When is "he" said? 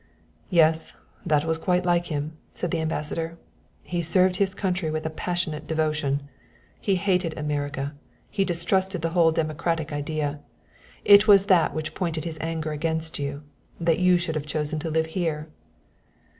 3.83-4.01, 6.79-6.95, 8.31-8.43